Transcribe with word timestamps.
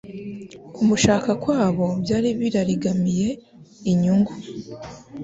Kumushaka 0.75 1.29
kwabo 1.43 1.85
byari 2.03 2.29
birarigamiye 2.39 3.29
inyungu. 3.91 4.33